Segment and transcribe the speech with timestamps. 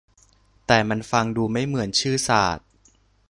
[0.67, 2.67] แต่มันฟังดูไม่เหมือนชื่อศาสตร์